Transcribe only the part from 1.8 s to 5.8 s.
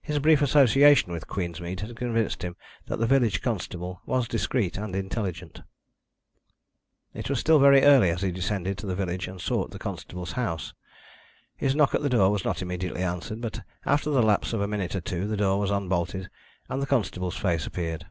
had convinced him that the village constable was discreet and intelligent.